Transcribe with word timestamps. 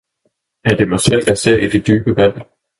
»Er 0.63 0.75
det 0.75 0.87
mig 0.87 0.99
selv, 0.99 1.23
jeg 1.27 1.37
seer 1.37 1.57
i 1.57 1.67
det 1.67 1.87
dybe 1.87 2.15
Vand! 2.15 2.33